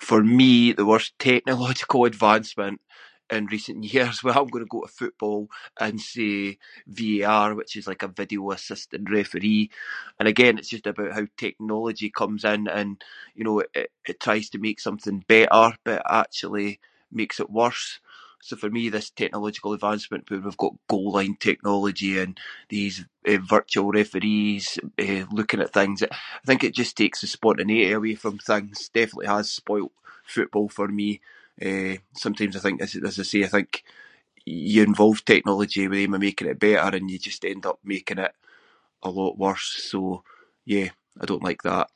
[0.00, 2.80] For me, the worst technological advancement
[3.36, 5.40] in recent years- well, I’m gonna go to football
[5.84, 6.34] and say
[6.98, 9.64] VAR which is like a video assistant referee.
[10.18, 12.92] And again it’s just about how technology comes in and,
[13.36, 16.70] you know, it- it tries to make something better but actually
[17.20, 17.86] makes it worse,
[18.46, 22.12] so for me this technological advancement where we’ve got goaling technology,
[22.72, 22.96] these,
[23.30, 24.66] eh, virtual referees,
[25.04, 28.76] eh, looking at things- I think it just takes the spontaneity away from things.
[28.98, 29.92] Definitely has spoilt
[30.34, 31.10] football for me.
[31.70, 33.70] Eh, sometimes I think as I- as I say- I think
[34.72, 37.78] you involve technology with the aim of making it better and you just end up
[37.94, 38.34] making it
[39.02, 39.68] a lot worse.
[39.90, 40.00] So,
[40.74, 40.90] yeah,
[41.22, 41.88] I don’t like that.